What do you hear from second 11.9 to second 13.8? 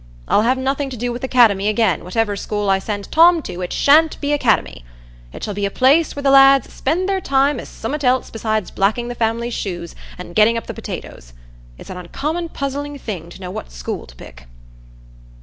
an uncommon puzzling thing to know what